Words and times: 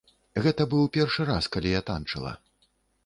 Гэта 0.45 0.65
быў 0.71 0.87
першы 0.95 1.27
раз, 1.31 1.51
калі 1.57 1.77
я 1.79 1.85
танчыла. 1.91 2.31